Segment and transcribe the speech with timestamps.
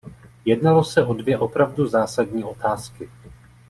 [0.45, 3.09] Jednalo se o dvě opravdu zásadní otázky.